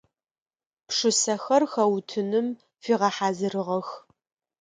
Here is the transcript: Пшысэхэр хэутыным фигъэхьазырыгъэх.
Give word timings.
Пшысэхэр 0.87 1.63
хэутыным 1.71 2.47
фигъэхьазырыгъэх. 2.81 3.87